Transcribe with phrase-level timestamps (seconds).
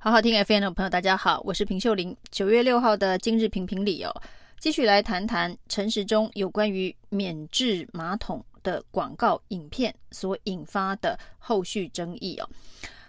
[0.00, 2.16] 好好听 FM 的朋友，大家好，我是平秀玲。
[2.30, 4.22] 九月六号的今日评评理哦，
[4.60, 12.48] 继续来谈谈陈时中有关于免治马桶的广告影片所引发的后续争议哦。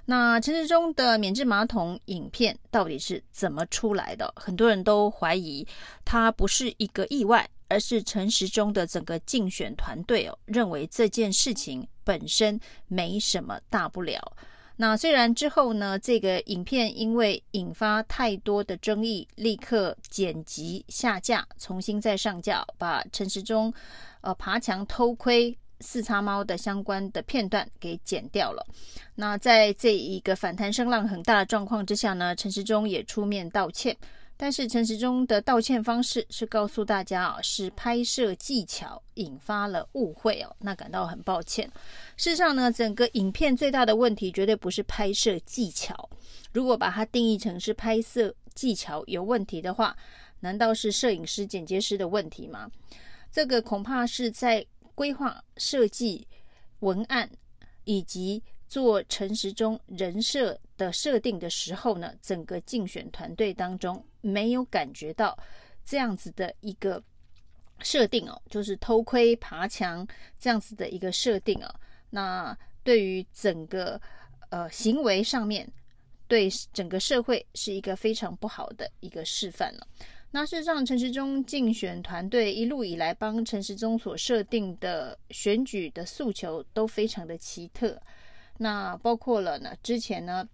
[0.06, 4.34] 那陈时中的免治马桶影片到底是怎么出来的？
[4.36, 5.66] 很多人都怀疑
[6.04, 14.20] 它不是一个意外，而是陈时中的整个竞选团队哦，认为这件事情本身没什么大不了。
[14.82, 23.74] 那虽然之后呢，这个影片因为引发太多的争议，立刻剪辑下架，重新再上架，把陈时中
[24.22, 28.66] 呃爬墙偷窥四叉猫的相关的片段给剪掉了。
[29.16, 33.98] 那在这一个反弹声浪很大的状况之下呢，陈时中也出面道歉。
[34.42, 41.70] 但是陈时中的道歉方式是告诉大家啊，是拍摄技巧引发了误会哦，那感到很抱歉。
[42.16, 46.10] 事实上呢，整个影片最大的问题绝对不是拍摄技巧。
[46.54, 49.94] 如果把它定义成是拍摄技巧有问题的话，
[50.40, 52.72] 难道是摄影师、剪接师的问题吗？
[53.30, 56.26] 这个恐怕是在规划设计
[56.80, 57.30] 文案
[57.84, 58.42] 以及。
[58.70, 65.38] 做陈时中人设的设定的时候呢，整个竞选团队当中没有感觉到
[65.84, 67.02] 这样子的一个
[67.80, 70.08] 设定哦，就是偷窥爬墙
[70.40, 71.74] 这样子的一个设定啊。
[72.10, 74.00] 那对于整个
[74.50, 75.72] 呃行为上面，
[76.28, 79.88] 对整个社会是一个非常不好的一个示范了。
[80.32, 88.00] 那事实上，陈时中竞选团队一路以来帮陈时中所设定的选举的诉求都非常的奇特。
[88.58, 90.48] 那包括了呢，之前呢，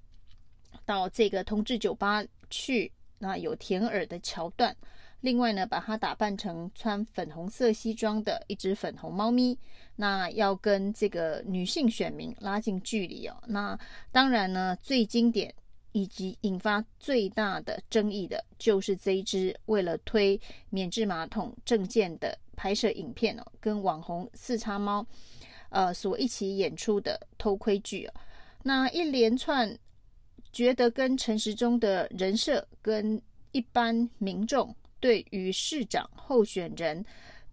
[0.85, 4.75] 到这个同志酒吧去，那有舔耳的桥段。
[5.21, 9.57] 另外呢，把他打扮成穿粉红色西装的一只粉红猫咪，
[9.95, 13.35] 那要跟这个女性选民拉近距离哦。
[13.47, 13.79] 那
[14.11, 15.51] 当然呢，最经典
[15.93, 25.05] 以及引发最大的争议的，就是这一支为了推免治马桶政见的拍摄影片哦，跟网红四叉猫。
[25.69, 28.07] 呃，所一起演出的偷窥剧，
[28.63, 29.75] 那一连串
[30.55, 33.21] 觉得跟陈时中的人设跟
[33.51, 37.05] 一般民众对于市长候选人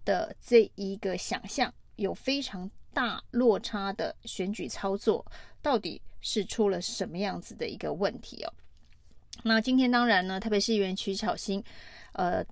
[0.04, 5.26] 的这一个想象有非常大落差的选举操作，
[5.60, 8.52] 到底是出了什么样子的一个问题哦？
[9.42, 11.60] 那今天当然呢，特别是议员徐巧芯，
[12.12, 12.46] 呃。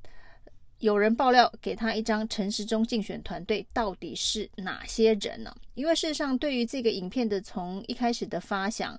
[0.80, 5.54] 有人爆料给他一张陈时中竞选团队到底是哪些人呢？
[5.74, 8.98] 因为事实上，对于这个影片的从一开始的发想、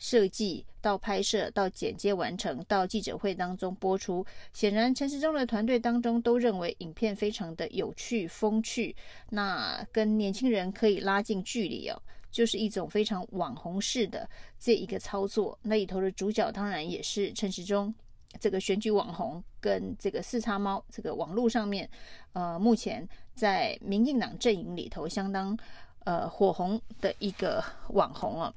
[0.00, 8.94] 设计到拍摄到剪接完成到记者会当中播出，显然陈时中的团队当中都认为影片非常的有趣、风趣，
[9.28, 12.02] 那跟年轻人可以拉近距离哦，
[12.32, 15.56] 就是一种非常网红式的这一个操作。
[15.62, 17.94] 那里头的主角当然也是陈时中。
[18.38, 21.88] 这个选举网红跟这个四叉猫，这个网络上面，
[22.32, 25.58] 呃，目前在民进党阵营里头相当
[26.04, 28.54] 呃火红的一个网红啊，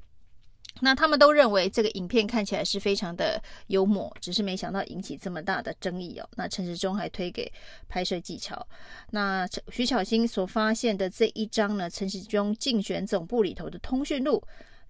[0.81, 6.29] 那他们都认为这个影片看起来是非常的幽默，只是没想到引起这么大的争议哦。
[6.35, 7.51] 那陈时中还推给
[7.89, 8.65] 拍摄技巧，
[9.09, 14.41] 那徐巧芯所发现的这一张呢，陈时中竞选总部里头的通讯录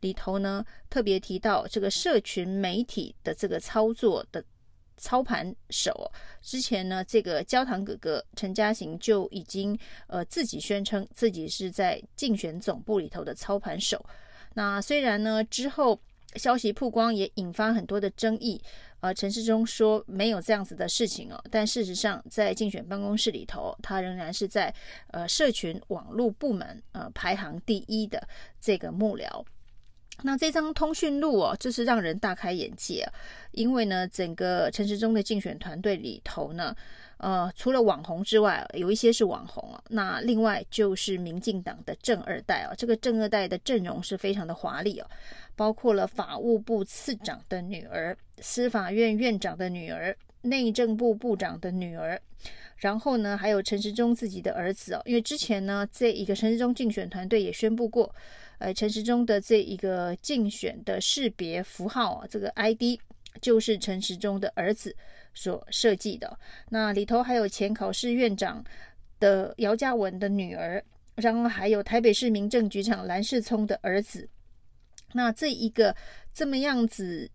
[0.01, 4.43] 里头呢，特别提到这个社群媒体的这个操作的。
[4.97, 6.11] 操盘手
[6.41, 9.77] 之前呢，这个焦糖哥哥陈嘉行就已经
[10.07, 14.03] 呃自己宣称自己是在竞选总部里头的操盘手。
[14.53, 15.99] 那虽然呢之后
[16.35, 18.61] 消息曝光也引发很多的争议，
[19.01, 24.73] 呃，陈世忠说没有这样子的事情哦，但事实上在竞选办公室里头，他仍然是在
[25.11, 28.27] 呃社群网络部门呃排行第一的
[28.59, 29.45] 这个幕僚。
[30.21, 33.11] 那这张通讯录哦，这是让人大开眼界啊！
[33.51, 36.73] 因为呢，整个陈时中的竞选团队里头呢，
[37.17, 39.83] 呃，除了网红之外，有一些是网红啊。
[39.89, 45.07] 那另外就是民进党的正二代啊，这个正二代的阵容是非常的华丽哦，
[45.55, 52.21] 包括了法务部次长的女儿、司法院院长的女儿、内政部部长的女儿，
[52.77, 55.01] 然后呢，还有陈时中自己的儿子哦。
[55.05, 58.13] 因为之前呢，这一个陈时中竞选团队也宣布过。
[58.59, 62.97] 呃，陈时中的这一个竞选的识别符号啊，这个 ID
[63.41, 64.95] 就是陈时中的儿子
[65.33, 66.39] 所设计的。
[66.69, 68.63] 那里头还有前考试院长
[69.19, 70.81] 的姚嘉文的女儿，
[71.15, 74.29] 然后还有台北市民政局长蓝世聪的儿子。
[75.11, 75.93] 那这一个
[76.33, 77.29] 这么样子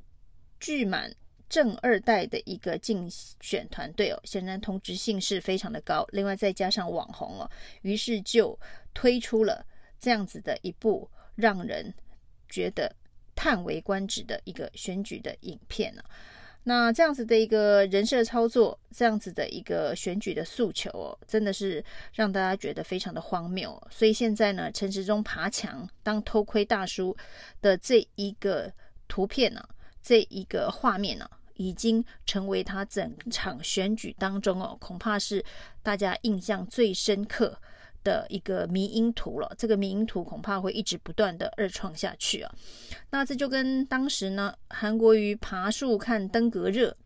[0.59, 1.13] 聚满
[1.49, 3.09] 正二代的一个竞
[3.41, 6.07] 选团队哦，显然同质性是非常的高。
[6.13, 7.51] 另外再加上网红哦，
[7.83, 8.59] 于是就
[8.93, 9.65] 推出了
[9.99, 11.09] 这样子的一部。
[11.39, 11.95] 让人
[12.49, 12.93] 觉得
[13.37, 16.11] 叹为观止的一个选举的影片呢、啊。
[16.65, 23.81] 那这样子的一个人设操作，这样子的一个选举的诉求哦，真的是让大家觉得非常的荒谬。
[23.89, 27.17] 所以现在呢，陈时中爬墙当偷窥大叔
[27.61, 28.73] 的这一个
[29.07, 29.69] 图片呢、啊，
[30.03, 35.45] 这一个画面呢、啊，已经成为他整场选举当中哦，恐怕是
[35.83, 37.61] 大家印象最深刻
[38.03, 42.55] 的一个迷因图了，这个迷因图恐怕会一直不断的二创下去啊。
[43.11, 46.97] 那这就跟当时呢，韩国瑜爬树看登革热，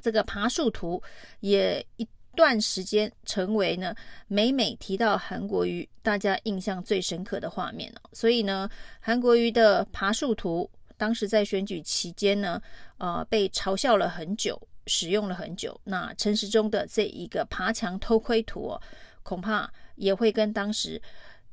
[0.00, 1.02] 这个爬树图
[1.40, 3.94] 也一段时间成为呢，
[4.28, 8.00] 每每提到韩国瑜，大家印象最深刻的画面了。
[8.12, 8.68] 所以呢，
[9.00, 10.70] 韩国瑜的爬树图，
[11.02, 12.62] 当时在选举期间呢，
[12.98, 14.56] 呃，被嘲笑了很久，
[14.86, 15.80] 使用了很久。
[15.82, 18.82] 那陈时中的这一个爬墙偷窥图哦，
[19.24, 19.68] 恐怕。
[19.96, 21.00] 也会跟当时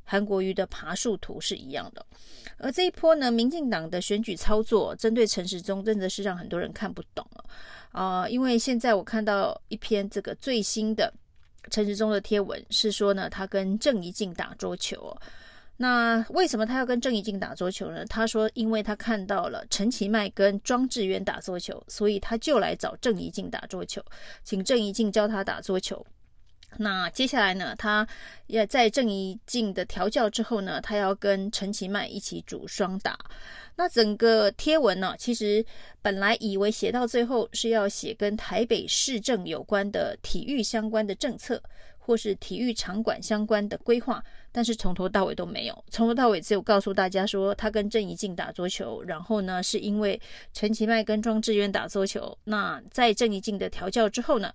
[0.06, 2.04] 韩国瑜的爬树图是一样的，
[2.58, 7.44] 而这一波呢，民进党的选举操作针对陈时中真的是让很多人看不懂了
[7.92, 11.14] 啊、因为现在我看到一篇这个最新的
[11.70, 15.16] 陈时中的贴文，是说呢，他跟郑怡静打桌球。
[15.82, 18.04] 那为什么他要跟郑怡静打桌球呢？
[18.08, 24.04] 他说，因为他看到了陈其迈跟庄智渊打桌球，所以他就来找郑怡静打桌球，
[24.44, 26.06] 请郑怡静教他打桌球。
[26.78, 28.06] 那接下来呢，他
[28.48, 33.18] 也在郑怡静的调教之后呢，他要跟陈其迈一起组双打。
[33.78, 35.66] 那整个贴文呢，其实
[36.02, 41.64] 本来以为写到最后是要写跟台北市政有关的体育相关的政策，
[42.00, 50.20] 或是体育场馆相关的规划，但是从头到尾都没有，从头到尾只有告诉大家说他跟郑怡静打桌球，然后呢，是因为
[50.54, 52.36] 陈其迈跟庄智渊打桌球。
[52.46, 54.52] 那在郑怡静的调教之后呢，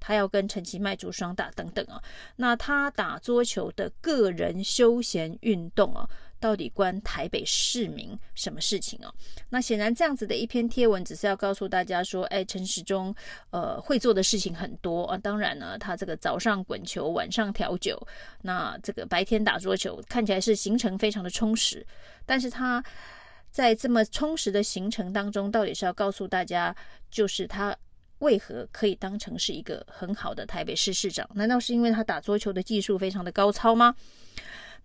[0.00, 2.02] 他要跟陈其迈组双打等等啊，
[2.36, 6.08] 那他打桌球的个人休闲运动啊，
[6.38, 9.12] 到底关台北市民什么事情啊？
[9.48, 13.14] 那显然这样子的一篇贴文，只是要告诉大家说，哎，陈时中
[13.50, 15.18] 呃会做的事情很多啊。
[15.18, 18.00] 当然呢，他这个早上滚球，晚上调酒，
[18.42, 21.86] 那这个白天打桌球，看起来是行程非常的充实。
[22.24, 22.82] 但是他
[23.50, 26.74] 在这么充实的行程当中，到底是要告诉大家，
[27.10, 27.76] 就是他。
[28.20, 31.28] 为何可以当成是一个很好的台北市市长？
[31.34, 33.94] 难道是因为他打桌球的技术非常的高超吗？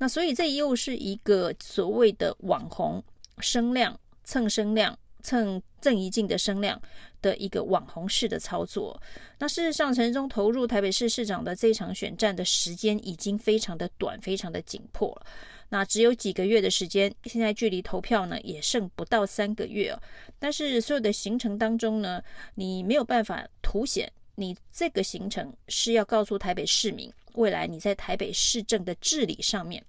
[0.01, 3.03] 那所以这又是一个所谓的网红
[3.37, 6.81] 声量蹭声量蹭郑怡静的声量
[7.21, 8.99] 的一个网红式的操作。
[9.37, 15.27] 那事实上，陈时中投入台北市市长的这场选战的时间已经非常的短，非常的紧迫了。
[15.69, 20.01] 那只有几个月的时间，现在距离投票呢也剩不到三个月哦。
[20.39, 22.19] 但是所有的行程当中呢，
[22.55, 29.85] 你没有办法凸显你这个行程是要告诉台北市民，未来你在台北市政的治理上面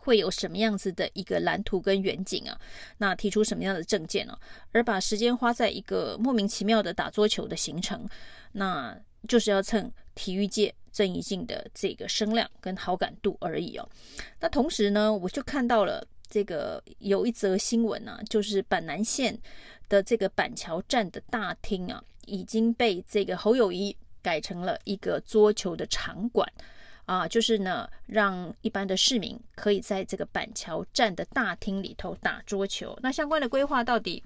[0.00, 2.58] 会有什么样子的一个蓝图跟远景啊？
[2.98, 4.36] 那提出什么样的政见呢？
[4.72, 8.08] 而把时间花在一个莫名其妙的打桌球的行程，
[8.52, 8.98] 那
[9.28, 10.74] 就是要蹭体育界。
[10.92, 13.88] 郑怡静的这个声量跟好感度而已哦。
[14.40, 19.38] 那同时呢，我就看到了这个有一则新闻呢、啊，就是板南线
[19.88, 26.52] 的这个板桥站的大厅啊，已经被这个侯友宜改成了一个桌球的场馆
[27.10, 32.96] 啊，就是呢，让一般的市民可以在这个板桥站的大厅里头打桌球。
[33.02, 34.22] 那相关的规划到底？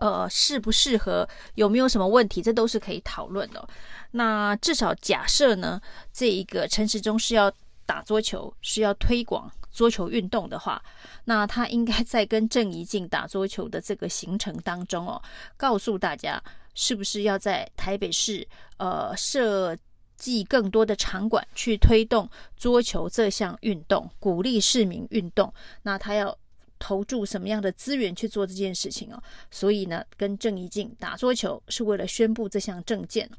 [0.00, 1.28] 呃，适不适合？
[1.54, 2.42] 有没有什么问题？
[2.42, 3.68] 这都是可以讨论的。
[4.10, 5.80] 那至少假设呢，
[6.12, 7.52] 这一个陈时中是要
[7.86, 10.82] 打桌球，是要推广桌球运动的话，
[11.26, 15.22] 那他应该在跟郑怡静打桌球的这个行程当中哦，
[15.56, 16.42] 告诉大家
[16.74, 18.44] 是不是要在台北市
[18.78, 19.76] 呃设
[20.16, 25.52] 寄更多的场馆去推动桌球这项运动，鼓励市民运动。
[25.82, 26.36] 那他要。
[26.76, 29.22] 投注什么样的资源去做这件事情哦？
[29.50, 33.30] 所以呢，跟郑怡静打桌球是为了宣布这项政见，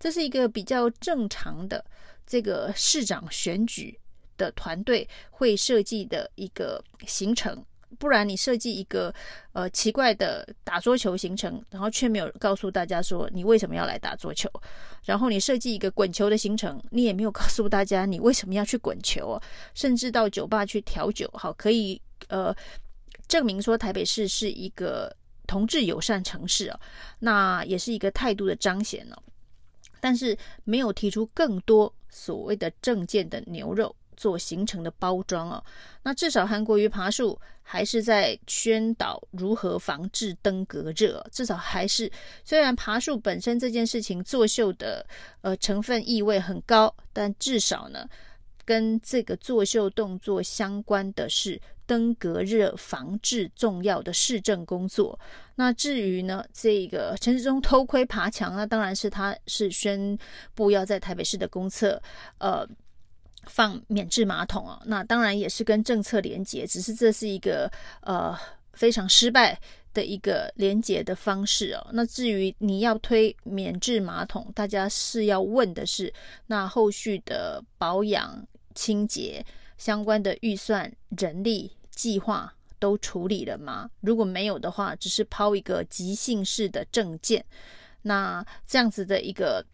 [0.00, 1.84] 这是一个比较正常的
[2.26, 3.96] 这个市长选举
[4.36, 7.64] 的团队会设计的一个行程。
[7.98, 9.14] 不然你设计一个
[9.52, 14.50] 呃奇怪的打桌球行程，然后却没有告诉大家说你为什么要来打桌球，
[15.04, 19.42] 然后你设计一个滚球的行程，你也没有告诉大家你为什么要去滚球哦，
[19.74, 22.54] 甚至到酒吧去调酒，好可以呃。
[23.28, 25.14] 证明说台北市是一个
[25.46, 26.80] 同志友善城市啊，
[27.18, 29.22] 那也是一个态度的彰显哦。
[30.00, 35.64] 但是没有提出更多所谓的政见的牛肉做行程的包装哦。
[36.02, 42.12] 那至少韩国瑜爬树还是在宣导如何防治登革热，至少还是
[42.44, 45.06] 虽然爬树本身这件事情作秀的
[45.40, 48.06] 呃成分意味很高，但至少呢
[48.64, 51.58] 跟这个作秀动作相关的是。
[51.88, 55.18] 登革热防治重要的市政工作。
[55.54, 60.18] 那至于呢，这个陈时中偷窥爬墙，那当然是他是宣
[60.52, 61.98] 布要在台北市的公厕，
[62.36, 62.68] 呃，
[63.48, 64.80] 放免治马桶啊。
[64.84, 67.70] 那当然也是跟政策连结，只是这是一个
[68.02, 68.38] 呃
[68.72, 69.58] 非常失败
[69.92, 71.86] 的一个连结的方式哦。
[71.92, 76.12] 那至于你要推免治马桶，大家是要问的是，
[76.46, 79.44] 那后续的保养、清洁
[79.76, 82.52] 相关的预算、人力计划。
[82.80, 83.90] 都处理了吗？
[84.02, 87.44] 如果没有的话，只是抛一个即兴式的政见，
[88.02, 89.66] 那这样子的一个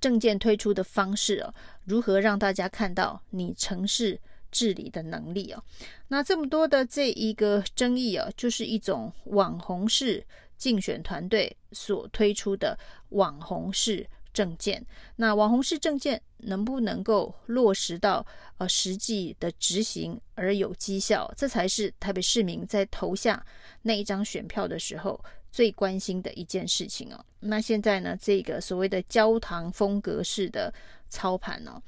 [0.00, 4.20] 政见推出的方式哦，如何让大家看到你城市
[4.50, 5.62] 治理的能力哦？
[6.08, 10.24] 那这么多的这一个争议啊，就是一种网红式
[10.56, 12.78] 竞选团队所推出的
[13.10, 14.06] 网红式。
[14.34, 14.82] 政见，
[15.16, 21.30] 那网红式政见能不能够落实到呃实际的执行而有绩效？
[21.36, 23.44] 这才是台北市民在投下
[23.82, 27.24] 那一张选票的时候最关心的一件事情哦。
[27.38, 30.74] 那现在呢，这个所谓的焦糖风格式的
[31.08, 31.80] 操盘、哦，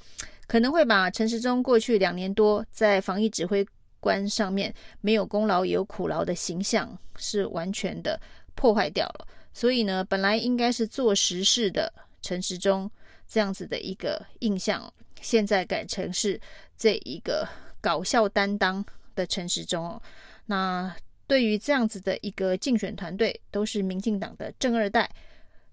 [0.46, 3.66] 可能会把陈时中过去两年多在防疫指挥
[3.98, 8.20] 官上面没有功劳也有苦劳的形象是完全的
[8.54, 9.26] 破坏掉了。
[9.52, 11.92] 所以呢，本来应该是做实事的。
[12.24, 12.90] 陈时中
[13.28, 14.90] 这样子的一个印象，
[15.20, 16.40] 现在改成是
[16.74, 17.46] 这一个
[17.82, 18.82] 搞笑担当
[19.14, 20.00] 的陈时中哦。
[20.46, 25.10] 那对于这样子的一个竞选团队，都是民进党的正二代，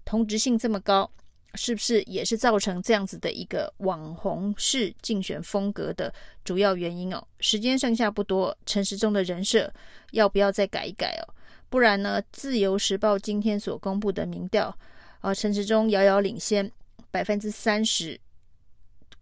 [0.04, 1.10] 同质性这么高，
[1.54, 6.12] 是不是也是造成这样子的一个网红式竞选风格的
[6.44, 7.22] 主要原因哦？
[7.40, 9.72] 时间剩下不多，陈时中的人设
[10.12, 11.34] 要不要再改一改哦？
[11.68, 12.22] 不然呢？
[12.32, 14.76] 自由时报今天所公布的民调。
[15.20, 16.68] 啊，陈时中遥遥领先
[17.10, 18.18] 百分之三十，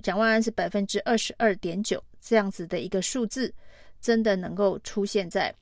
[0.03, 3.53] 蒋万安是百分之二十二点九，这样子的一个数字，
[4.01, 5.55] 真的能够出现在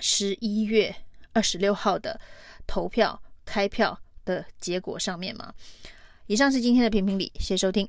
[0.00, 0.94] 十一月
[1.32, 2.20] 二十六号的
[2.66, 5.54] 投票开票的结果上面吗？
[6.26, 7.88] 以上是今天的评评理，谢谢收听。